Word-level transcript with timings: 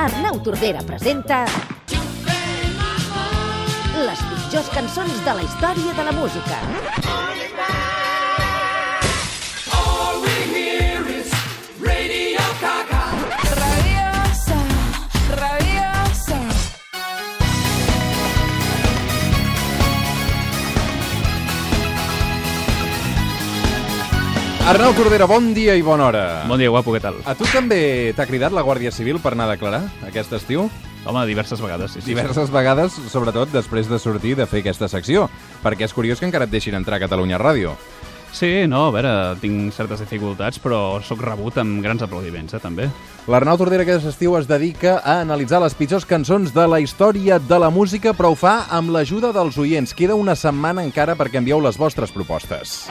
Arnau 0.00 0.38
Tordera 0.40 0.80
presenta... 0.80 1.44
Les 4.00 4.22
pitjors 4.30 4.70
cançons 4.72 5.20
de 5.26 5.34
la 5.36 5.44
història 5.44 5.92
de 5.98 6.06
la 6.08 6.14
música. 6.16 6.62
Rabiosa, 12.60 12.89
Arnau 24.70 24.92
Tordera, 24.94 25.26
bon 25.26 25.48
dia 25.50 25.74
i 25.74 25.82
bona 25.82 26.04
hora. 26.06 26.20
Bon 26.46 26.60
dia, 26.60 26.70
guapo, 26.70 26.92
què 26.94 27.00
tal? 27.02 27.16
A 27.26 27.32
tu 27.34 27.42
també 27.50 28.12
t'ha 28.14 28.22
cridat 28.28 28.54
la 28.54 28.62
Guàrdia 28.62 28.92
Civil 28.94 29.16
per 29.18 29.32
anar 29.34 29.48
a 29.48 29.56
declarar 29.56 29.80
aquest 30.06 30.30
estiu? 30.38 30.68
Home, 31.10 31.24
diverses 31.26 31.58
vegades, 31.58 31.96
sí, 31.96 31.98
sí. 31.98 32.12
Diverses 32.12 32.52
vegades, 32.54 32.94
sobretot 33.10 33.50
després 33.50 33.90
de 33.90 33.98
sortir 33.98 34.36
de 34.38 34.46
fer 34.46 34.60
aquesta 34.62 34.86
secció, 34.86 35.24
perquè 35.64 35.88
és 35.88 35.96
curiós 35.96 36.22
que 36.22 36.28
encara 36.28 36.46
et 36.46 36.52
deixin 36.54 36.78
entrar 36.78 37.00
a 37.00 37.02
Catalunya 37.02 37.40
Ràdio. 37.42 37.72
Sí, 38.30 38.68
no, 38.70 38.84
a 38.86 38.92
veure, 38.94 39.14
tinc 39.42 39.74
certes 39.74 40.04
dificultats, 40.04 40.62
però 40.62 41.00
sóc 41.02 41.24
rebut 41.26 41.58
amb 41.58 41.82
grans 41.82 42.06
aplaudiments, 42.06 42.54
eh, 42.54 42.62
també. 42.62 42.86
L'Arnau 43.26 43.58
Tordera 43.58 43.82
aquest 43.82 44.06
estiu 44.06 44.38
es 44.38 44.46
dedica 44.46 45.00
a 45.02 45.18
analitzar 45.24 45.58
les 45.64 45.74
pitjors 45.74 46.06
cançons 46.06 46.54
de 46.54 46.68
la 46.70 46.78
història 46.78 47.40
de 47.42 47.58
la 47.58 47.74
música, 47.74 48.14
però 48.14 48.30
ho 48.30 48.38
fa 48.38 48.68
amb 48.70 48.94
l'ajuda 48.94 49.34
dels 49.34 49.58
oients. 49.58 49.98
Queda 49.98 50.14
una 50.14 50.38
setmana 50.38 50.86
encara 50.86 51.18
perquè 51.18 51.42
envieu 51.42 51.58
les 51.58 51.74
vostres 51.74 52.14
propostes. 52.14 52.84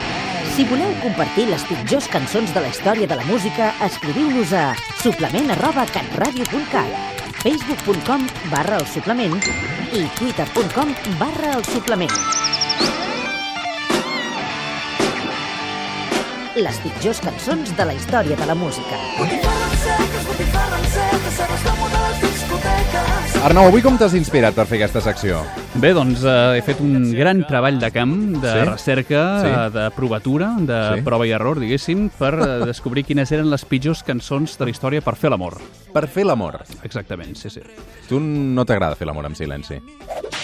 Si 0.60 0.66
voleu 0.68 0.90
compartir 1.00 1.46
les 1.48 1.62
pitjors 1.64 2.04
cançons 2.12 2.50
de 2.52 2.60
la 2.60 2.68
història 2.68 3.06
de 3.08 3.16
la 3.16 3.24
música, 3.24 3.70
escriviu-nos 3.86 4.50
a 4.52 4.64
suplement 5.00 5.48
arroba 5.54 5.86
catradio.cat 5.88 7.30
facebook.com 7.40 8.26
barra 8.52 8.76
el 8.76 8.84
suplement 8.92 9.38
i 9.96 10.04
twitter.com 10.18 10.92
barra 11.16 11.54
el 11.56 11.64
suplement. 11.64 12.12
Les 16.60 16.84
pitjors 16.84 17.24
cançons 17.24 17.72
de 17.80 17.88
la 17.88 17.96
història 17.96 18.36
de 18.36 18.52
la 18.52 18.58
música. 18.66 19.00
Arnau, 23.40 23.64
avui 23.70 23.80
com 23.80 23.94
t'has 23.96 24.12
inspirat 24.18 24.52
per 24.52 24.66
fer 24.68 24.76
aquesta 24.82 25.00
secció? 25.00 25.38
Bé, 25.80 25.94
doncs 25.96 26.20
eh, 26.28 26.58
he 26.58 26.62
fet 26.66 26.80
un 26.84 27.06
gran 27.16 27.40
treball 27.48 27.78
de 27.80 27.88
camp, 27.94 28.12
de 28.42 28.50
Sí? 28.52 28.64
recerca, 28.68 29.22
Sí. 29.40 29.46
eh, 29.48 29.70
de 29.72 29.84
provatura, 29.96 30.50
de 30.60 30.96
Sí. 30.98 31.02
prova 31.02 31.26
i 31.26 31.30
error, 31.32 31.58
diguéssim, 31.58 32.10
per 32.18 32.34
eh, 32.34 32.66
descobrir 32.66 33.04
quines 33.06 33.32
eren 33.32 33.48
les 33.48 33.64
pitjors 33.64 34.02
cançons 34.02 34.58
de 34.58 34.64
la 34.66 34.70
història 34.70 35.00
per 35.00 35.16
fer 35.16 35.30
l'amor. 35.30 35.56
Per 35.92 36.06
fer 36.06 36.26
l'amor. 36.26 36.60
Exactament, 36.84 37.34
sí, 37.34 37.48
sí. 37.48 37.60
Tu 38.08 38.20
no 38.20 38.64
t'agrada 38.66 38.94
fer 38.94 39.06
l'amor 39.06 39.24
amb 39.24 39.36
silenci. 39.36 39.80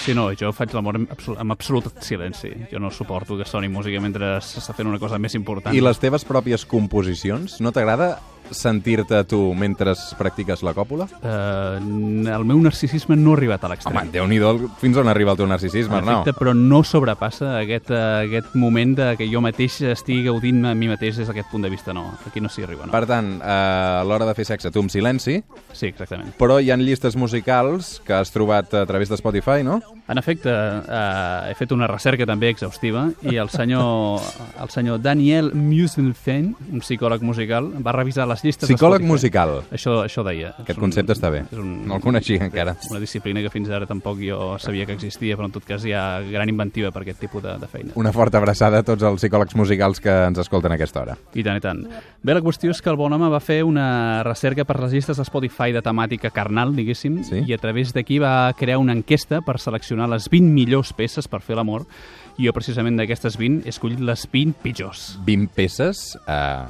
Sí, 0.06 0.14
no, 0.14 0.30
jo 0.32 0.52
faig 0.52 0.72
l'amor 0.72 0.94
amb, 0.96 1.10
absolut, 1.12 1.38
amb 1.40 1.52
absolut 1.52 2.02
silenci. 2.02 2.48
Jo 2.72 2.78
no 2.78 2.90
suporto 2.90 3.36
que 3.36 3.44
soni 3.44 3.68
música 3.68 4.00
mentre 4.00 4.38
s'està 4.38 4.72
fent 4.74 4.88
una 4.88 4.98
cosa 4.98 5.18
més 5.18 5.34
important. 5.34 5.74
I 5.74 5.80
les 5.82 5.98
teves 5.98 6.24
pròpies 6.24 6.64
composicions? 6.64 7.60
No 7.60 7.72
t'agrada 7.72 8.20
sentir-te 8.50 9.22
tu 9.24 9.54
mentre 9.54 9.92
practiques 10.18 10.62
la 10.62 10.72
còpula? 10.74 11.06
Eh, 11.22 11.78
el 11.80 12.44
meu 12.44 12.60
narcisisme 12.62 13.16
no 13.16 13.32
ha 13.32 13.36
arribat 13.36 13.64
a 13.64 13.70
l'extrem. 13.72 13.96
Home, 13.96 14.10
déu-n'hi-do 14.12 14.70
fins 14.80 14.96
on 15.00 15.08
arriba 15.08 15.32
el 15.34 15.40
teu 15.40 15.46
narcisisme, 15.50 15.96
Arnau. 15.96 16.22
efecte, 16.22 16.36
però 16.38 16.54
no 16.56 16.82
sobrepassa 16.84 17.58
aquest, 17.60 17.90
uh, 17.90 18.22
aquest 18.26 18.54
moment 18.54 18.94
de 18.96 19.10
que 19.16 19.28
jo 19.30 19.40
mateix 19.44 19.80
estigui 19.92 20.24
gaudint 20.28 20.64
a 20.66 20.74
mi 20.74 20.88
mateix 20.88 21.16
des 21.18 21.28
d'aquest 21.28 21.50
punt 21.50 21.62
de 21.66 21.70
vista. 21.70 21.92
No, 21.96 22.12
aquí 22.26 22.40
no 22.40 22.48
s'hi 22.48 22.62
arriba, 22.64 22.86
no. 22.86 22.92
Per 22.92 23.04
tant, 23.06 23.36
eh, 23.40 23.46
a 23.46 24.04
l'hora 24.04 24.26
de 24.26 24.34
fer 24.34 24.44
sexe, 24.46 24.70
tu 24.70 24.80
amb 24.80 24.90
silenci, 24.90 25.42
Sí, 25.72 25.86
exactament. 25.86 26.34
però 26.38 26.60
hi 26.62 26.70
han 26.70 26.80
llistes 26.82 27.16
musicals 27.16 28.00
que 28.06 28.12
has 28.14 28.30
trobat 28.32 28.72
a 28.74 28.86
través 28.86 29.08
de 29.08 29.16
Spotify, 29.16 29.62
no? 29.64 29.80
En 30.08 30.18
efecte, 30.18 30.48
uh, 30.50 31.48
he 31.50 31.54
fet 31.58 31.72
una 31.74 31.88
recerca 31.90 32.22
també 32.28 32.48
exhaustiva 32.52 33.08
i 33.26 33.34
el 33.42 33.48
senyor, 33.50 34.20
el 34.62 34.68
senyor 34.70 35.00
Daniel 35.02 35.48
Musenfen, 35.54 36.52
un 36.70 36.78
psicòleg 36.82 37.22
musical, 37.26 37.72
va 37.82 37.90
revisar 37.96 38.26
les 38.30 38.44
llistes 38.44 38.68
Psicòleg 38.70 39.02
musical. 39.02 39.64
Això, 39.74 39.96
això 40.06 40.22
deia. 40.26 40.52
Aquest 40.54 40.70
És 40.70 40.76
un- 40.78 40.84
concepte 40.86 41.12
està 41.16 41.30
bé. 41.34 41.40
És 41.50 41.58
un, 41.58 41.72
No 41.88 41.96
el 41.96 42.02
coneixia 42.04 42.44
encara. 42.46 42.76
Una 42.90 43.00
disciplina 43.02 43.42
que 43.42 43.50
fins 43.50 43.68
ara 43.70 43.86
tampoc 43.86 44.18
jo 44.22 44.56
sabia 44.62 44.86
que 44.86 44.92
existia, 44.94 45.36
però 45.36 45.46
en 45.50 45.52
tot 45.56 45.64
cas 45.66 45.84
hi 45.84 45.92
ha 45.92 46.20
gran 46.30 46.48
inventiva 46.48 46.92
per 46.94 47.02
aquest 47.02 47.20
tipus 47.26 47.42
de, 47.42 47.56
de 47.58 47.66
feina. 47.66 47.92
Una 47.96 48.12
forta 48.14 48.38
abraçada 48.38 48.78
a 48.78 48.86
tots 48.86 49.02
els 49.02 49.20
psicòlegs 49.20 49.56
musicals 49.58 50.00
que 50.00 50.14
ens 50.28 50.38
escolten 50.38 50.70
a 50.70 50.78
aquesta 50.78 51.02
hora. 51.02 51.18
I 51.34 51.42
tant, 51.42 51.58
i 51.58 51.64
tant. 51.64 51.82
Bé, 52.22 52.34
la 52.34 52.42
qüestió 52.46 52.70
és 52.70 52.80
que 52.82 52.90
el 52.90 52.96
bon 52.98 53.12
home 53.12 53.28
va 53.32 53.40
fer 53.42 53.62
una 53.66 54.22
recerca 54.26 54.64
per 54.64 54.78
les 54.84 54.92
llistes 54.94 55.16
de 55.18 55.24
Spotify 55.26 55.72
de 55.74 55.82
temàtica 55.82 56.30
carnal, 56.30 56.74
diguéssim, 56.76 57.22
Sí. 57.26 57.42
i 57.46 57.52
a 57.54 57.58
través 57.58 57.92
d'aquí 57.94 58.18
va 58.22 58.52
crear 58.54 58.78
una 58.78 58.92
enquesta 58.94 59.40
per 59.42 59.58
seleccionar 59.58 59.95
les 60.04 60.28
20 60.28 60.52
millors 60.52 60.92
peces 60.92 61.26
per 61.28 61.40
fer 61.40 61.56
l'amor, 61.56 61.86
i 62.36 62.44
jo 62.44 62.52
precisament 62.52 62.96
d'aquestes 63.00 63.38
20 63.40 63.64
he 63.64 63.72
escollit 63.72 64.00
les 64.00 64.26
20 64.30 64.52
pitjors. 64.62 65.18
20 65.24 65.48
peces, 65.56 66.18
eh, 66.28 66.66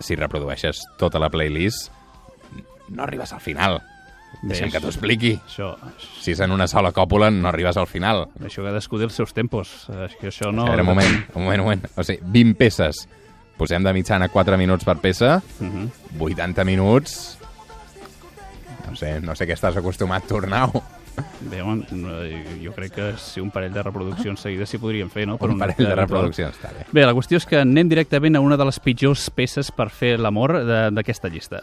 si, 0.00 0.14
reprodueixes 0.14 0.82
tota 0.98 1.18
la 1.18 1.30
playlist, 1.30 1.90
no 2.88 3.02
arribes 3.02 3.32
al 3.32 3.40
final. 3.40 3.80
Deixa'm 4.42 4.68
que 4.70 4.80
t'ho 4.80 4.88
expliqui. 4.92 5.32
Això, 5.46 5.76
Si 6.20 6.32
és 6.32 6.40
en 6.44 6.52
una 6.52 6.66
sola 6.68 6.92
còpula, 6.92 7.30
no 7.30 7.48
arribes 7.48 7.76
al 7.80 7.86
final. 7.86 8.26
això 8.44 8.62
cadascú 8.62 8.98
té 8.98 9.04
els 9.04 9.14
seus 9.14 9.32
tempos. 9.32 9.88
És 9.88 10.16
que 10.20 10.28
això 10.28 10.52
no... 10.52 10.66
No, 10.66 10.66
a 10.66 10.70
veure, 10.76 10.82
un 10.82 10.86
moment, 10.88 11.24
un 11.34 11.42
moment, 11.44 11.60
un 11.60 11.66
moment. 11.66 11.86
O 11.96 12.04
sigui, 12.04 12.20
20 12.22 12.54
peces. 12.58 13.08
Posem 13.56 13.82
de 13.82 13.92
mitjana 13.96 14.28
4 14.28 14.58
minuts 14.58 14.84
per 14.84 14.98
peça, 14.98 15.40
Uh 15.60 15.64
-huh. 15.66 15.90
80 16.20 16.64
minuts... 16.64 17.38
No 18.90 18.94
sé, 18.94 19.20
no 19.20 19.34
sé 19.34 19.46
què 19.48 19.52
estàs 19.54 19.76
acostumat, 19.76 20.26
Tornau. 20.26 20.82
Bé, 21.46 21.60
no, 21.62 22.16
jo 22.62 22.72
crec 22.76 22.94
que 22.96 23.06
si 23.20 23.40
un 23.40 23.50
parell 23.54 23.72
de 23.74 23.82
reproduccions 23.84 24.40
seguides 24.40 24.72
s'hi 24.72 24.80
podrien 24.82 25.10
fer, 25.12 25.26
no? 25.28 25.36
Per 25.40 25.50
Un 25.52 25.60
parell 25.60 25.88
de 25.88 25.94
reproduccions, 25.94 26.56
està 26.56 26.72
bé. 26.74 26.86
Bé, 26.92 27.06
la 27.06 27.14
qüestió 27.16 27.40
és 27.40 27.46
que 27.48 27.60
anem 27.62 27.88
directament 27.92 28.36
a 28.36 28.42
una 28.44 28.58
de 28.58 28.66
les 28.68 28.80
pitjors 28.82 29.28
peces 29.30 29.70
per 29.72 29.88
fer 29.92 30.16
l'amor 30.20 30.58
d'aquesta 30.96 31.30
llista. 31.32 31.62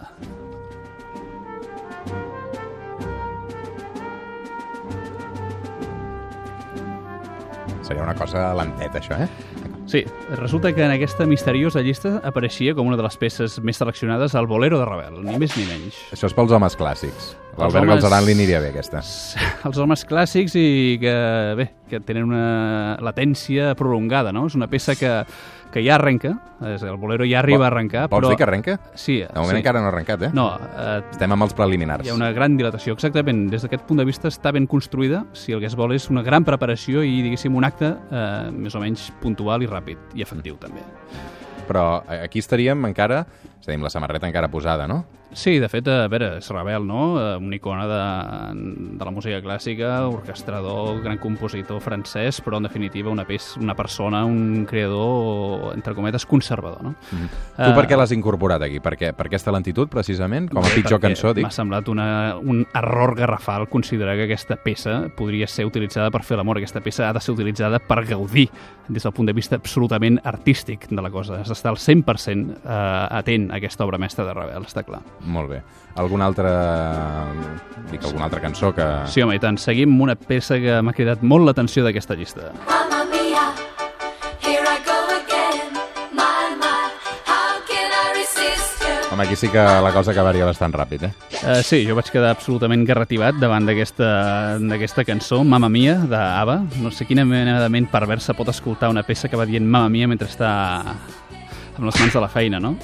Seria 7.84 8.04
una 8.06 8.16
cosa 8.16 8.54
lenteta, 8.56 9.02
això, 9.02 9.20
eh? 9.20 9.63
Sí, 9.94 10.02
resulta 10.40 10.72
que 10.74 10.82
en 10.82 10.90
aquesta 10.90 11.28
misteriosa 11.30 11.84
llista 11.86 12.16
apareixia 12.26 12.74
com 12.74 12.88
una 12.90 12.98
de 12.98 13.04
les 13.06 13.14
peces 13.22 13.60
més 13.62 13.78
seleccionades 13.78 14.34
al 14.34 14.48
Bolero 14.50 14.80
de 14.82 14.88
Ravel, 14.90 15.20
ni 15.22 15.36
més 15.38 15.54
ni 15.54 15.68
menys. 15.70 16.00
Això 16.16 16.26
és 16.26 16.34
pels 16.34 16.50
homes 16.58 16.74
clàssics. 16.80 17.28
L'Albert 17.60 17.84
homes- 17.84 18.00
Galzeran 18.02 18.26
li 18.26 18.34
aniria 18.34 18.60
bé, 18.64 18.72
aquesta. 18.74 19.04
Els 19.70 19.78
homes 19.78 20.02
clàssics 20.10 20.56
i 20.58 20.98
que, 21.04 21.14
bé, 21.60 21.68
que 21.92 22.00
tenen 22.02 22.26
una 22.32 22.98
latència 23.06 23.76
prolongada, 23.78 24.34
no? 24.34 24.48
És 24.50 24.58
una 24.58 24.66
peça 24.72 24.96
que, 24.98 25.12
que 25.74 25.82
ja 25.84 25.96
arrenca, 25.98 26.36
és, 26.70 26.84
el 26.86 26.98
Bolero 27.02 27.26
ja 27.28 27.40
arriba 27.42 27.66
a 27.66 27.72
arrencar, 27.72 28.06
Vols 28.12 28.22
però... 28.22 28.32
dir 28.32 28.38
que 28.38 28.46
arrenca? 28.46 28.78
Sí, 28.94 29.18
De 29.24 29.34
moment 29.34 29.58
sí. 29.58 29.62
encara 29.64 29.82
no 29.82 29.90
ha 29.90 29.92
arrencat, 29.92 30.28
eh? 30.28 30.32
No, 30.38 30.46
eh, 30.56 31.02
Estem 31.12 31.34
amb 31.34 31.48
els 31.48 31.56
preliminars. 31.58 32.06
Hi 32.06 32.14
ha 32.14 32.18
una 32.18 32.30
gran 32.36 32.56
dilatació, 32.60 32.94
exactament. 32.94 33.48
Des 33.52 33.66
d'aquest 33.66 33.88
punt 33.90 34.04
de 34.04 34.06
vista 34.08 34.30
està 34.32 34.54
ben 34.54 34.70
construïda, 34.70 35.24
si 35.34 35.56
el 35.56 35.64
que 35.64 35.70
es 35.72 35.78
vol 35.80 35.96
és 35.98 36.10
una 36.14 36.24
gran 36.26 36.46
preparació 36.48 37.04
i, 37.04 37.18
diguéssim, 37.26 37.58
un 37.58 37.66
acte 37.68 37.90
eh, 37.90 38.52
més 38.54 38.78
o 38.78 38.84
menys 38.84 39.10
puntual 39.24 39.66
i 39.66 39.72
ràpid, 39.72 40.14
i 40.14 40.26
efectiu 40.26 40.60
també. 40.62 40.86
Però 41.68 42.04
eh, 42.06 42.22
aquí 42.28 42.44
estaríem 42.44 42.86
encara, 42.92 43.24
és 43.58 43.68
a 43.68 43.74
dir, 43.74 43.82
la 43.82 43.92
samarreta 43.94 44.30
encara 44.30 44.52
posada, 44.54 44.88
no? 44.88 45.04
Sí, 45.34 45.58
de 45.60 45.68
fet, 45.70 45.88
a 45.90 46.08
veure, 46.12 46.38
és 46.40 46.50
Ravel, 46.54 46.86
no? 46.88 47.04
Eh, 47.20 47.38
Una 47.38 47.56
icona 47.58 47.88
de, 47.90 48.00
de 48.98 49.06
la 49.06 49.12
música 49.12 49.40
clàssica, 49.44 50.08
orquestrador, 50.08 51.02
gran 51.04 51.18
compositor 51.22 51.82
francès, 51.82 52.40
però 52.46 52.60
en 52.62 52.68
definitiva 52.68 53.12
una, 53.12 53.26
peça, 53.26 53.60
una 53.60 53.76
persona, 53.76 54.24
un 54.26 54.66
creador, 54.70 55.74
entre 55.74 55.96
cometes, 55.98 56.26
conservador, 56.30 56.84
no? 56.84 56.96
Mm. 57.12 57.30
Eh, 57.58 57.66
Tu 57.66 57.74
per 57.78 57.86
què 57.90 57.98
l'has 57.98 58.14
incorporat 58.16 58.64
aquí? 58.66 58.80
Per, 58.84 58.96
què? 59.00 59.12
per 59.18 59.28
aquesta 59.28 59.54
lentitud, 59.56 59.90
precisament? 59.92 60.50
Com 60.54 60.64
a 60.64 60.68
Bé, 60.70 60.76
pitjor 60.82 61.02
cançó, 61.04 61.34
dic? 61.34 61.46
M'ha 61.46 61.54
semblat 61.54 61.90
una, 61.92 62.08
un 62.38 62.64
error 62.74 63.16
garrafal 63.18 63.68
considerar 63.72 64.16
que 64.20 64.28
aquesta 64.30 64.58
peça 64.62 65.00
podria 65.18 65.48
ser 65.50 65.66
utilitzada 65.70 66.12
per 66.14 66.24
fer 66.24 66.38
l'amor. 66.38 66.62
Aquesta 66.62 66.82
peça 66.84 67.10
ha 67.10 67.14
de 67.14 67.22
ser 67.24 67.34
utilitzada 67.36 67.82
per 67.84 68.04
gaudir 68.08 68.50
des 68.88 69.04
del 69.04 69.14
punt 69.16 69.28
de 69.30 69.34
vista 69.34 69.56
absolutament 69.56 70.20
artístic 70.24 70.88
de 70.90 71.02
la 71.02 71.10
cosa. 71.12 71.40
Has 71.42 71.50
d'estar 71.50 71.72
al 71.74 71.80
100% 71.82 72.58
eh, 72.64 73.18
atent 73.20 73.50
a 73.52 73.58
aquesta 73.58 73.86
obra 73.86 73.98
mestra 74.02 74.26
de 74.28 74.34
Ravel, 74.36 74.68
està 74.68 74.84
clar. 74.84 75.02
Molt 75.26 75.50
bé. 75.50 75.62
Alguna 75.96 76.26
altra... 76.26 76.52
Dic, 77.92 78.04
alguna 78.04 78.26
altra 78.26 78.42
cançó 78.42 78.74
que... 78.74 78.86
Sí, 79.12 79.22
home, 79.22 79.36
i 79.38 79.42
tant. 79.42 79.60
Seguim 79.62 79.92
amb 79.94 80.08
una 80.08 80.16
peça 80.18 80.58
que 80.62 80.80
m'ha 80.82 80.94
cridat 80.98 81.22
molt 81.22 81.46
l'atenció 81.46 81.84
d'aquesta 81.86 82.18
llista. 82.18 82.50
Mamma 82.66 83.04
mia, 83.12 83.44
here 84.42 84.66
I 84.66 84.80
go 84.88 84.98
again. 85.20 85.78
My, 86.18 86.56
my, 86.58 86.90
how 87.30 87.62
can 87.70 87.94
I 87.94 88.16
resist 88.18 88.82
you? 88.82 88.96
Home, 89.12 89.28
aquí 89.28 89.38
sí 89.38 89.52
que 89.54 89.62
la 89.62 89.94
cosa 89.94 90.16
acabaria 90.16 90.50
bastant 90.50 90.74
ràpid, 90.74 91.06
eh? 91.06 91.14
Uh, 91.44 91.60
sí, 91.62 91.84
jo 91.86 91.94
vaig 92.00 92.10
quedar 92.10 92.34
absolutament 92.34 92.88
garrativat 92.88 93.38
davant 93.38 93.68
d'aquesta 93.70 94.10
d'aquesta 94.64 95.06
cançó, 95.06 95.44
Mamma 95.44 95.70
Mia, 95.70 96.00
d'Ava. 96.10 96.62
No 96.82 96.90
sé 96.90 97.06
quina 97.06 97.28
mena 97.28 97.60
de 97.62 97.70
ment 97.70 97.92
perversa 97.92 98.34
pot 98.34 98.50
escoltar 98.50 98.90
una 98.90 99.06
peça 99.06 99.30
que 99.30 99.38
va 99.38 99.46
dient 99.46 99.68
Mamma 99.68 99.92
Mia 99.94 100.10
mentre 100.10 100.32
està 100.32 100.52
amb 101.76 101.86
les 101.86 102.00
mans 102.00 102.14
de 102.16 102.22
la 102.22 102.30
feina, 102.32 102.64
no? 102.64 102.78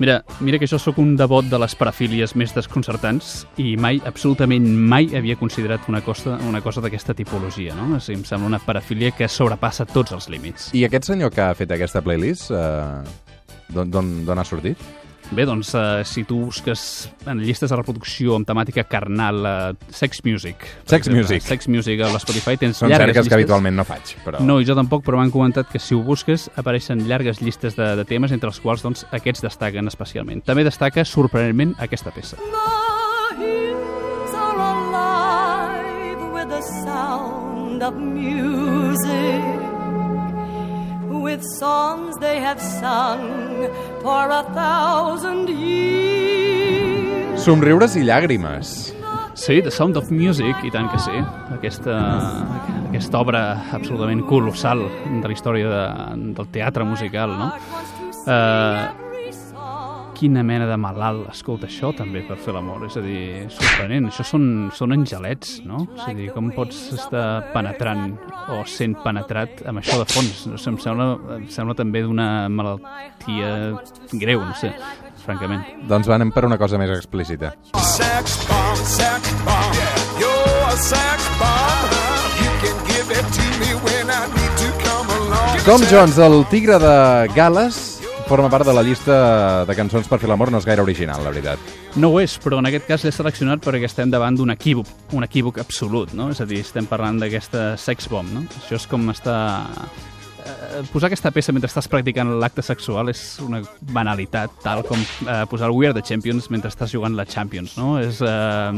Mira, 0.00 0.24
mira 0.40 0.58
que 0.58 0.66
jo 0.66 0.78
sóc 0.82 0.98
un 0.98 1.12
devot 1.16 1.46
de 1.46 1.58
les 1.62 1.74
parafílies 1.78 2.32
més 2.34 2.50
desconcertants 2.56 3.44
i 3.62 3.76
mai, 3.78 4.00
absolutament 4.04 4.66
mai 4.66 5.06
havia 5.14 5.36
considerat 5.38 5.86
una 5.88 6.00
cosa, 6.02 6.34
una 6.48 6.60
cosa 6.64 6.82
d'aquesta 6.82 7.14
tipologia, 7.14 7.76
no? 7.78 7.94
O 7.96 8.00
sigui, 8.02 8.18
em 8.18 8.24
sembla 8.26 8.48
una 8.50 8.58
parafília 8.58 9.12
que 9.14 9.28
sobrepassa 9.30 9.86
tots 9.86 10.10
els 10.16 10.26
límits. 10.28 10.72
I 10.74 10.82
aquest 10.88 11.06
senyor 11.12 11.30
que 11.30 11.44
ha 11.46 11.54
fet 11.54 11.70
aquesta 11.70 12.02
playlist, 12.02 12.50
eh, 12.50 13.04
d'on- 13.70 13.90
ha 14.38 14.44
sortit? 14.44 14.78
Bé, 15.30 15.44
doncs, 15.46 15.74
eh, 15.74 16.02
si 16.04 16.24
tu 16.24 16.36
busques 16.44 17.10
en 17.26 17.40
llistes 17.40 17.70
de 17.70 17.76
reproducció 17.76 18.36
amb 18.36 18.46
temàtica 18.46 18.84
carnal, 18.84 19.40
eh, 19.46 19.74
Sex 19.90 20.20
Music. 20.24 20.56
Sex 20.84 21.08
exemple, 21.08 21.22
Music. 21.22 21.42
Sex 21.42 21.68
Music 21.68 22.00
a 22.00 22.10
l'Spotify 22.12 22.56
tens 22.60 22.76
Són 22.76 22.88
llargues 22.90 23.06
cerques 23.08 23.16
llistes. 23.24 23.28
que 23.28 23.34
habitualment 23.40 23.74
no 23.76 23.84
faig, 23.84 24.14
però... 24.24 24.40
No, 24.40 24.60
i 24.60 24.64
jo 24.68 24.76
tampoc, 24.76 25.02
però 25.04 25.16
m'han 25.18 25.32
comentat 25.34 25.68
que 25.72 25.78
si 25.80 25.94
ho 25.94 26.02
busques 26.02 26.50
apareixen 26.56 27.08
llargues 27.08 27.40
llistes 27.40 27.74
de, 27.74 27.96
de 27.96 28.04
temes, 28.04 28.32
entre 28.32 28.48
els 28.52 28.60
quals 28.60 28.82
doncs, 28.84 29.06
aquests 29.10 29.42
destaquen 29.42 29.88
especialment. 29.88 30.44
També 30.44 30.62
destaca, 30.64 31.04
sorprenentment, 31.04 31.74
aquesta 31.78 32.10
peça. 32.14 32.36
Sound 36.84 37.82
of 37.82 37.94
music, 37.94 39.73
songs 41.58 42.16
they 42.18 42.40
have 42.40 42.60
sung 42.60 43.68
for 44.02 44.30
a 44.30 44.42
thousand 44.54 45.48
years. 45.48 47.40
Somriures 47.44 47.96
i 47.96 48.04
llàgrimes. 48.04 48.94
Sí, 49.34 49.60
The 49.62 49.70
Sound 49.70 49.96
of 49.98 50.10
Music, 50.14 50.56
i 50.62 50.70
tant 50.70 50.86
que 50.92 50.98
sí. 51.02 51.16
Aquesta, 51.56 51.96
aquesta 52.88 53.18
obra 53.18 53.40
absolutament 53.74 54.22
colossal 54.30 54.84
de 54.86 55.26
la 55.26 55.34
història 55.34 55.70
de, 55.72 55.86
del 56.38 56.48
teatre 56.54 56.86
musical, 56.86 57.34
no? 57.40 57.50
Eh, 58.30 59.03
quina 60.14 60.42
mena 60.46 60.66
de 60.68 60.76
malalt 60.80 61.28
escolta 61.32 61.66
això 61.68 61.90
també 61.96 62.22
per 62.26 62.36
fer 62.40 62.54
l'amor, 62.56 62.86
és 62.86 62.96
a 62.98 63.02
dir, 63.04 63.46
sorprenent, 63.52 64.08
això 64.10 64.24
són, 64.26 64.44
són 64.74 64.94
angelets, 64.96 65.58
no? 65.66 65.84
És 65.96 66.04
a 66.06 66.14
dir, 66.16 66.28
com 66.34 66.50
pots 66.54 66.80
estar 66.96 67.26
penetrant 67.54 68.14
o 68.54 68.60
sent 68.68 68.96
penetrat 69.04 69.64
amb 69.68 69.82
això 69.82 69.98
de 70.00 70.06
fons? 70.10 70.44
No 70.50 70.60
sé, 70.60 70.70
em 70.72 70.78
sembla, 70.82 71.08
em 71.38 71.48
sembla 71.52 71.76
també 71.78 72.04
d'una 72.04 72.48
malaltia 72.48 73.50
greu, 74.12 74.44
no 74.44 74.54
sé, 74.60 74.72
francament. 75.24 75.64
Doncs 75.90 76.08
va, 76.10 76.18
anem 76.18 76.32
per 76.34 76.46
una 76.48 76.58
cosa 76.60 76.78
més 76.80 76.92
explícita. 76.94 77.54
Sex 77.94 78.38
bomb, 78.48 78.84
sex 78.86 79.34
bomb. 79.46 79.82
You're 80.20 80.68
a 80.68 80.76
sex 80.78 81.28
bomb. 81.40 81.98
You 82.42 82.52
can 82.62 82.78
give 82.90 83.10
it 83.14 83.26
to 83.38 83.46
me 83.62 83.74
when 83.86 84.12
I 84.12 84.28
need 84.36 84.54
to 84.62 84.70
come 84.84 85.10
along. 85.18 85.58
Tom 85.66 85.82
Jones, 85.90 86.18
el 86.18 86.44
tigre 86.52 86.78
de 86.78 86.94
Gales, 87.34 88.03
forma 88.28 88.48
part 88.48 88.64
de 88.66 88.72
la 88.72 88.82
llista 88.82 89.16
de 89.68 89.74
cançons 89.76 90.08
per 90.08 90.18
fer 90.22 90.28
l'amor, 90.30 90.50
no 90.52 90.60
és 90.60 90.66
gaire 90.68 90.82
original, 90.84 91.22
la 91.24 91.32
veritat. 91.32 91.74
No 92.00 92.10
ho 92.12 92.20
és, 92.22 92.38
però 92.40 92.58
en 92.62 92.70
aquest 92.70 92.88
cas 92.88 93.04
l'he 93.04 93.12
seleccionat 93.14 93.62
perquè 93.64 93.84
estem 93.88 94.10
davant 94.12 94.36
d'un 94.38 94.54
equívoc, 94.54 94.88
un 95.12 95.26
equívoc 95.26 95.60
absolut, 95.62 96.14
no? 96.16 96.30
És 96.32 96.40
a 96.40 96.48
dir, 96.48 96.62
estem 96.64 96.88
parlant 96.90 97.20
d'aquesta 97.20 97.74
sex 97.80 98.08
bomb, 98.12 98.32
no? 98.34 98.46
Això 98.62 98.80
és 98.80 98.88
com 98.90 99.08
està... 99.12 99.36
eh, 100.44 100.82
Posar 100.92 101.08
aquesta 101.08 101.30
peça 101.34 101.52
mentre 101.52 101.68
estàs 101.70 101.88
practicant 101.88 102.28
l'acte 102.40 102.62
sexual 102.62 103.08
és 103.12 103.20
una 103.44 103.62
banalitat, 103.80 104.50
tal 104.62 104.82
com 104.86 104.98
eh, 105.00 105.44
posar 105.50 105.68
el 105.70 105.74
We 105.76 105.86
Are 105.88 105.94
the 105.96 106.02
Champions 106.06 106.50
mentre 106.52 106.68
estàs 106.72 106.92
jugant 106.92 107.14
la 107.16 107.24
Champions, 107.26 107.76
no? 107.78 107.98
És 108.02 108.20
eh, 108.20 108.28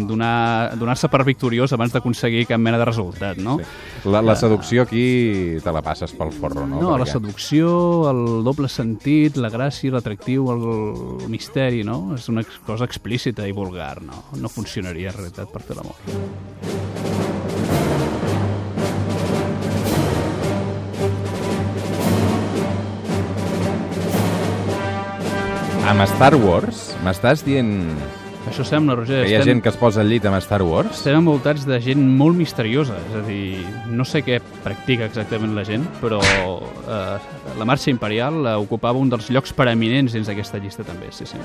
donar- 0.09 0.77
donar-se 0.79 1.09
per 1.13 1.25
victoriós 1.27 1.73
abans 1.77 1.93
d'aconseguir 1.95 2.47
cap 2.47 2.61
mena 2.63 2.79
de 2.79 2.85
resultat, 2.89 3.39
no? 3.39 3.59
La, 4.05 4.23
la 4.23 4.37
seducció 4.37 4.83
aquí 4.87 5.57
te 5.65 5.73
la 5.75 5.83
passes 5.83 6.13
pel 6.17 6.33
forro, 6.33 6.67
no? 6.67 6.81
No, 6.81 6.97
la 6.97 7.05
Perquè- 7.05 7.17
seducció, 7.19 7.71
el 8.11 8.45
doble 8.47 8.69
sentit, 8.69 9.37
la 9.37 9.51
gràcia, 9.51 9.91
l'atractiu, 9.95 10.51
el, 10.53 10.67
el 11.25 11.29
misteri, 11.33 11.83
no? 11.85 12.15
És 12.15 12.29
una 12.29 12.45
cosa 12.67 12.85
explícita 12.87 13.47
i 13.49 13.53
vulgar, 13.57 14.03
no? 14.03 14.25
No 14.41 14.49
funcionaria 14.53 15.11
en 15.11 15.17
realitat 15.21 15.51
per 15.53 15.63
fer 15.67 15.77
l'amor. 15.81 16.76
Amb 25.87 26.03
Star 26.11 26.35
Wars, 26.35 26.97
m'estàs 27.07 27.45
dient 27.47 27.69
Això 28.51 28.65
sembla, 28.67 28.97
Roger. 28.99 29.21
que 29.23 29.31
hi 29.31 29.37
ha 29.39 29.45
gent 29.47 29.61
que 29.63 29.71
es 29.71 29.77
posa 29.79 30.01
al 30.03 30.09
llit 30.11 30.25
amb 30.27 30.41
Star 30.43 30.59
Wars? 30.67 30.97
Estem 30.99 31.15
envoltats 31.21 31.63
de 31.67 31.79
gent 31.83 32.03
molt 32.19 32.35
misteriosa, 32.35 32.97
és 33.07 33.15
a 33.15 33.23
dir, 33.27 33.63
no 33.87 34.03
sé 34.07 34.25
què 34.27 34.41
practica 34.65 35.07
exactament 35.07 35.55
la 35.55 35.63
gent, 35.67 35.85
però 36.01 36.19
eh, 36.23 37.29
la 37.59 37.69
marxa 37.71 37.93
imperial 37.93 38.41
eh, 38.43 38.57
ocupava 38.59 38.99
un 38.99 39.13
dels 39.15 39.31
llocs 39.31 39.55
preeminents 39.55 40.15
dins 40.19 40.27
d'aquesta 40.27 40.59
llista 40.59 40.83
també, 40.87 41.13
sí, 41.15 41.27
sí. 41.27 41.39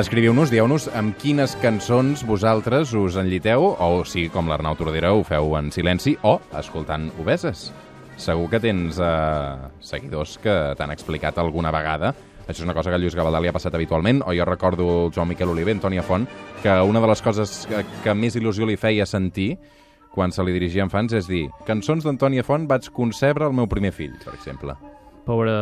Escriviu-nos, 0.00 0.52
dieu-nos 0.52 0.88
amb 0.96 1.20
quines 1.20 1.56
cançons 1.60 2.24
vosaltres 2.24 2.96
us 2.96 3.20
enlliteu, 3.20 3.74
o 3.76 3.90
si, 4.08 4.30
com 4.32 4.48
l'Arnau 4.48 4.80
Tordera, 4.80 5.12
ho 5.12 5.20
feu 5.24 5.52
en 5.60 5.68
silenci, 5.68 6.16
o 6.24 6.38
escoltant 6.56 7.10
obeses. 7.20 7.68
Segur 8.20 8.48
que 8.52 8.60
tens 8.60 8.96
eh, 9.00 9.70
seguidors 9.84 10.38
que 10.40 10.58
t'han 10.80 10.96
explicat 10.96 11.36
alguna 11.40 11.72
vegada 11.72 12.14
això 12.50 12.62
és 12.62 12.68
una 12.68 12.76
cosa 12.76 12.90
que 12.90 12.98
a 12.98 13.00
Lluís 13.00 13.16
Gavaldà 13.16 13.40
li 13.40 13.50
ha 13.50 13.56
passat 13.56 13.74
habitualment, 13.74 14.22
o 14.26 14.34
jo 14.36 14.46
recordo 14.48 14.86
el 15.06 15.12
Joan 15.14 15.30
Miquel 15.32 15.52
Oliver, 15.52 15.74
Antònia 15.76 16.04
Font, 16.06 16.28
que 16.62 16.80
una 16.82 17.00
de 17.00 17.10
les 17.10 17.22
coses 17.22 17.66
que, 17.70 17.84
que 18.04 18.14
més 18.14 18.36
il·lusió 18.36 18.68
li 18.68 18.78
feia 18.80 19.06
sentir 19.06 19.54
quan 20.10 20.34
se 20.34 20.42
li 20.44 20.52
dirigia 20.52 20.84
en 20.84 20.90
fans 20.90 21.14
és 21.14 21.30
dir 21.30 21.46
cançons 21.68 22.04
d'Antònia 22.04 22.44
Font 22.46 22.66
vaig 22.70 22.90
concebre 22.94 23.46
el 23.46 23.54
meu 23.54 23.70
primer 23.70 23.94
fill, 23.94 24.18
per 24.24 24.34
exemple. 24.34 24.76
Pobre, 25.24 25.52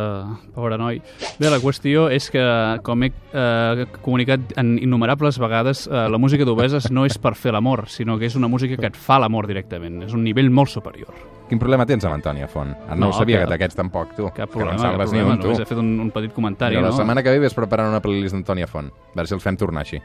pobre 0.55 0.77
noi. 0.79 1.01
Bé, 1.37 1.49
la 1.51 1.59
qüestió 1.61 2.07
és 2.09 2.29
que, 2.31 2.41
com 2.83 3.03
he 3.03 3.09
eh, 3.11 3.83
comunicat 4.01 4.55
en 4.57 4.77
innumerables 4.81 5.37
vegades, 5.37 5.83
eh, 5.87 6.05
la 6.09 6.17
música 6.17 6.45
d'obeses 6.47 6.87
no 6.95 7.03
és 7.05 7.17
per 7.21 7.35
fer 7.37 7.51
l'amor, 7.53 7.83
sinó 7.91 8.17
que 8.17 8.25
és 8.25 8.35
una 8.39 8.47
música 8.49 8.77
que 8.79 8.87
et 8.89 8.97
fa 8.97 9.19
l'amor 9.19 9.45
directament. 9.51 10.01
És 10.07 10.13
un 10.15 10.23
nivell 10.23 10.49
molt 10.49 10.71
superior. 10.73 11.13
Quin 11.49 11.59
problema 11.59 11.85
tens 11.85 12.05
amb 12.05 12.15
Antònia 12.15 12.47
Font? 12.47 12.71
Ah, 12.87 12.95
no, 12.95 13.01
No, 13.01 13.05
no 13.07 13.13
sabia 13.13 13.39
que- 13.39 13.45
que 13.45 13.49
d'aquests 13.51 13.75
tampoc, 13.75 14.15
tu. 14.15 14.25
Cap 14.27 14.35
que 14.35 14.41
no 14.45 14.47
problema, 14.51 14.77
cap 14.77 14.95
problema. 14.97 15.23
ni 15.27 15.31
un, 15.33 15.39
tu. 15.39 15.47
Només 15.47 15.59
he 15.59 15.65
fet 15.65 15.77
un, 15.77 15.99
un 15.99 16.11
petit 16.11 16.33
comentari, 16.33 16.75
Mira, 16.75 16.87
la 16.87 16.91
no? 16.93 16.97
setmana 16.97 17.21
que 17.23 17.29
ve 17.31 17.39
ves 17.39 17.53
preparant 17.53 17.89
una 17.89 18.01
playlist 18.01 18.33
d'Antònia 18.35 18.67
Font. 18.67 18.87
A 18.87 19.15
veure 19.15 19.27
si 19.27 19.33
el 19.33 19.41
fem 19.41 19.57
tornar 19.57 19.81
així. 19.81 19.99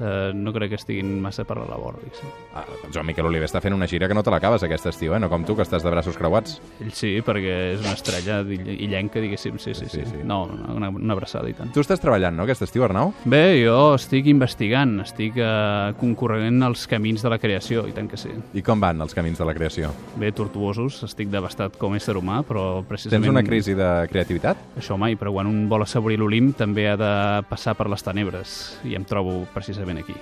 Eh, 0.00 0.32
no 0.34 0.52
crec 0.52 0.70
que 0.72 0.78
estiguin 0.80 1.20
massa 1.20 1.44
per 1.44 1.58
la 1.58 1.66
labor, 1.68 1.98
diguéssim. 2.00 2.28
Ah, 2.56 2.64
el 2.86 2.92
Joan 2.92 3.06
Miquel 3.06 3.26
Oliver 3.28 3.46
està 3.48 3.60
fent 3.60 3.74
una 3.76 3.86
gira 3.90 4.08
que 4.08 4.14
no 4.16 4.22
te 4.24 4.30
l'acabes 4.32 4.62
aquest 4.64 4.86
estiu, 4.88 5.14
eh? 5.14 5.20
No 5.20 5.28
com 5.28 5.44
tu, 5.44 5.54
que 5.58 5.62
estàs 5.66 5.84
de 5.84 5.90
braços 5.92 6.16
creuats. 6.16 6.58
Ell 6.80 6.92
sí, 6.96 7.10
perquè 7.26 7.56
és 7.74 7.80
una 7.84 7.92
estrella 7.92 8.40
ill- 8.40 8.70
illenca, 8.86 9.20
diguéssim, 9.20 9.58
sí, 9.60 9.74
sí, 9.74 9.86
sí. 9.90 10.00
Sí, 10.00 10.06
sí. 10.08 10.22
No, 10.24 10.44
una, 10.74 10.88
una 10.88 11.12
abraçada 11.12 11.50
i 11.50 11.54
tant. 11.54 11.72
Tu 11.74 11.82
estàs 11.84 12.00
treballant, 12.00 12.34
no, 12.36 12.46
aquest 12.48 12.62
estiu, 12.64 12.84
Arnau? 12.86 13.12
Bé, 13.28 13.60
jo 13.64 13.94
estic 13.98 14.26
investigant, 14.32 14.96
estic 15.04 15.36
eh, 15.36 15.92
concorrent 16.00 16.62
als 16.64 16.86
camins 16.88 17.20
de 17.22 17.28
la 17.34 17.38
creació, 17.42 17.84
i 17.86 17.92
tant 17.92 18.08
que 18.08 18.16
sí. 18.16 18.30
I 18.56 18.62
com 18.64 18.80
van 18.80 19.00
els 19.04 19.12
camins 19.14 19.36
de 19.38 19.44
la 19.44 19.52
creació? 19.54 19.92
Bé, 20.16 20.32
tortuosos, 20.32 21.02
estic 21.04 21.28
devastat 21.28 21.76
com 21.76 21.92
a 21.92 22.00
ésser 22.00 22.16
humà, 22.16 22.40
però 22.48 22.82
precisament... 22.88 23.20
Tens 23.26 23.34
una 23.34 23.44
crisi 23.44 23.74
de 23.76 23.90
creativitat? 24.10 24.56
Això 24.80 24.96
mai, 24.96 25.16
però 25.20 25.32
quan 25.36 25.46
un 25.50 25.66
vol 25.68 25.84
assaborir 25.84 26.16
l'Olimp 26.22 26.56
també 26.56 26.88
ha 26.88 26.96
de 26.96 27.12
passar 27.50 27.76
per 27.76 27.88
les 27.92 28.02
tenebres, 28.06 28.56
i 28.88 28.96
em 28.96 29.04
trobo 29.04 29.42
precisament 29.52 29.89
aquí. 29.98 30.14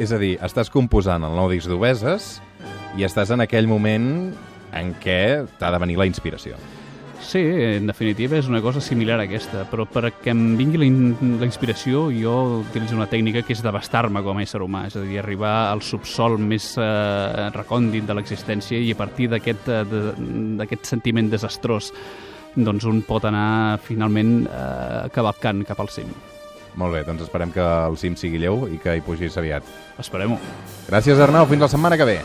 És 0.00 0.12
a 0.12 0.18
dir, 0.18 0.38
estàs 0.40 0.70
composant 0.72 1.22
el 1.24 1.36
nou 1.36 1.50
disc 1.52 1.68
d'Obeses 1.68 2.38
i 2.96 3.04
estàs 3.04 3.30
en 3.30 3.44
aquell 3.44 3.68
moment 3.68 4.32
en 4.72 4.94
què 5.02 5.44
t'ha 5.60 5.70
de 5.72 5.80
venir 5.82 5.98
la 6.00 6.08
inspiració. 6.08 6.56
Sí, 7.22 7.38
en 7.38 7.86
definitiva 7.86 8.34
és 8.36 8.48
una 8.50 8.60
cosa 8.60 8.80
similar 8.82 9.20
a 9.20 9.26
aquesta, 9.28 9.62
però 9.70 9.84
perquè 9.86 10.32
em 10.32 10.56
vingui 10.58 10.80
la, 10.80 10.88
in 10.88 11.36
la 11.38 11.46
inspiració 11.46 12.08
jo 12.10 12.34
utilitzo 12.64 12.96
una 12.98 13.06
tècnica 13.06 13.44
que 13.46 13.54
és 13.54 13.62
devastar-me 13.62 14.24
com 14.26 14.40
a 14.40 14.42
ésser 14.42 14.60
humà, 14.64 14.88
és 14.90 14.98
a 14.98 15.04
dir, 15.06 15.20
arribar 15.22 15.52
al 15.70 15.84
subsol 15.86 16.34
més 16.42 16.72
eh, 16.82 17.46
recòndit 17.54 18.08
de 18.08 18.18
l'existència 18.18 18.82
i 18.82 18.90
a 18.90 18.98
partir 18.98 19.30
d'aquest 19.30 19.70
eh, 19.70 20.82
sentiment 20.82 21.30
desastrós 21.30 21.92
doncs 22.56 22.84
un 22.90 23.00
pot 23.06 23.24
anar 23.24 23.78
finalment 23.86 24.42
eh, 24.44 25.08
cavalcant 25.14 25.62
cap 25.68 25.80
al 25.80 25.94
cim. 25.94 26.10
Molt 26.80 26.96
bé, 26.96 27.02
doncs 27.04 27.26
esperem 27.26 27.52
que 27.52 27.62
el 27.62 27.98
cim 28.00 28.16
sigui 28.16 28.40
lleu 28.40 28.64
i 28.72 28.80
que 28.80 28.96
hi 28.96 29.04
pugis 29.04 29.36
aviat. 29.40 29.66
Esperem-ho. 30.00 30.38
Gràcies, 30.88 31.20
Arnau. 31.20 31.48
Fins 31.50 31.66
la 31.66 31.72
setmana 31.72 32.00
que 32.00 32.08
ve. 32.08 32.18